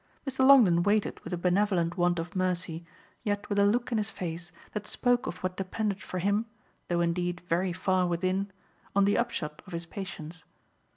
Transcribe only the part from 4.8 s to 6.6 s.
spoke of what depended for him